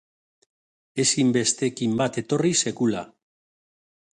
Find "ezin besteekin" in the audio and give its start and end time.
1.03-1.93